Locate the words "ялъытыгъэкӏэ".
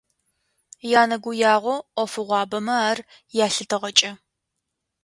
3.45-4.11